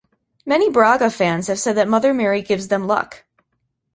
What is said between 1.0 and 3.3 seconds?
fans have said that Mother Mary gives them luck.